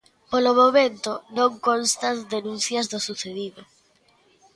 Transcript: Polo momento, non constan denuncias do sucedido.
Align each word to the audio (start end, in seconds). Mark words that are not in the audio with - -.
Polo 0.31 0.51
momento, 0.61 1.11
non 1.37 1.51
constan 1.67 2.15
denuncias 2.33 2.85
do 2.91 2.99
sucedido. 3.07 3.61